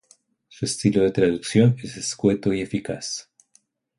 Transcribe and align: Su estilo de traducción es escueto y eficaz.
Su 0.47 0.65
estilo 0.65 1.03
de 1.03 1.11
traducción 1.11 1.75
es 1.83 1.95
escueto 1.95 2.51
y 2.53 2.61
eficaz. 2.61 3.29